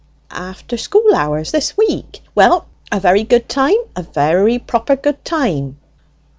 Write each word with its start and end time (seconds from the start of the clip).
"After 0.31 0.77
school 0.77 1.13
hours 1.13 1.51
this 1.51 1.77
week? 1.77 2.21
Well, 2.33 2.65
a 2.91 2.99
very 2.99 3.23
good 3.23 3.47
time, 3.47 3.77
a 3.95 4.01
very 4.01 4.57
proper 4.57 4.95
good 4.95 5.23
time." 5.23 5.77